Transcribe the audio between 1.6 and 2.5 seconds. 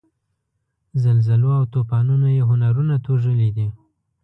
توپانونو یې